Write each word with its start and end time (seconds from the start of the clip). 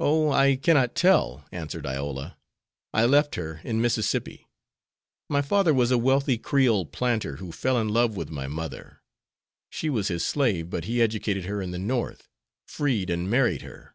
"Oh, 0.00 0.32
I 0.32 0.56
cannot 0.56 0.96
tell," 0.96 1.44
answered 1.52 1.86
Iola. 1.86 2.36
"I 2.92 3.04
left 3.04 3.36
her 3.36 3.60
in 3.62 3.80
Mississippi. 3.80 4.48
My 5.28 5.42
father 5.42 5.72
was 5.72 5.92
a 5.92 5.96
wealthy 5.96 6.38
Creole 6.38 6.86
planter, 6.86 7.36
who 7.36 7.52
fell 7.52 7.78
in 7.78 7.88
love 7.90 8.16
with 8.16 8.30
my 8.30 8.48
mother. 8.48 9.00
She 9.70 9.88
was 9.88 10.08
his 10.08 10.24
slave, 10.26 10.70
but 10.70 10.86
he 10.86 11.00
educated 11.00 11.44
her 11.44 11.62
in 11.62 11.70
the 11.70 11.78
North, 11.78 12.28
freed, 12.66 13.10
and 13.10 13.30
married 13.30 13.62
her. 13.62 13.94